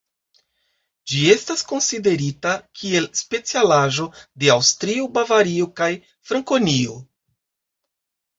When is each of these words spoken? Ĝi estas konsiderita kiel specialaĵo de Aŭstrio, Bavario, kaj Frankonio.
Ĝi 1.09 1.19
estas 1.33 1.61
konsiderita 1.71 2.53
kiel 2.79 3.05
specialaĵo 3.19 4.07
de 4.45 4.51
Aŭstrio, 4.55 5.07
Bavario, 5.19 5.69
kaj 5.83 5.91
Frankonio. 6.31 6.99